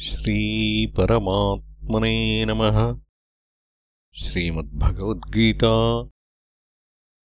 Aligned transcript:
श्रीपरमात्मने 0.00 2.44
नमः। 2.44 3.00
श्रीमद्भगवद्गीता 4.14 6.08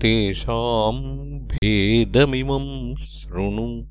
तेषाम् 0.00 1.40
भेदमिमम् 1.40 2.96
शृणु। 2.96 3.86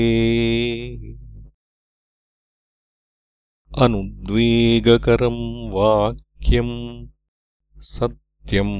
अनुद्वेगकरम् 3.85 5.43
वाक्यम् 5.75 6.75
सत्यम् 7.94 8.76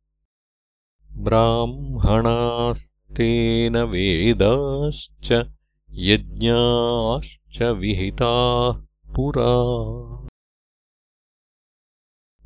ब्राह्मणास्तेन 1.12 3.78
वेदाश्च 3.78 5.50
यज्ञाश्च 5.90 7.62
विहिताः 7.62 8.86
पुरा। 9.16 9.54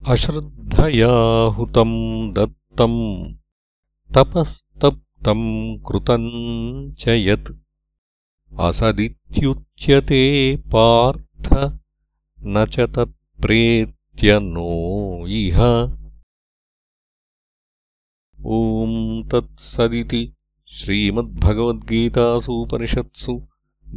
अश्रद्धयाहुतम् 0.08 1.96
दत्तम् 2.34 3.00
तपस्तप्तम् 4.14 5.46
कृतम् 5.88 6.30
च 7.00 7.08
यत् 7.08 7.50
असदित्युच्यते 8.60 10.22
पार्थ 10.56 11.48
न 12.46 12.66
च 12.66 12.80
तत्प्रेत्य 12.80 14.38
नो 14.40 14.70
इह 15.26 15.58
ॐ 18.46 18.92
तत्सदिति 19.32 20.20
श्रीमद्भगवद्गीतासूपनिषत्सु 20.76 23.34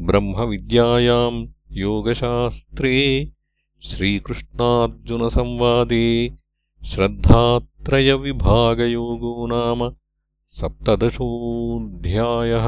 ब्रह्मविद्यायाम् 0.07 1.39
योगशास्त्रे 1.77 2.91
श्रीकृष्णार्जुनसंवादे 3.89 6.07
श्रद्धात्रयविभागयोगो 6.91 9.33
नाम 9.53 9.81
सप्तदशोऽध्यायः 10.59 12.67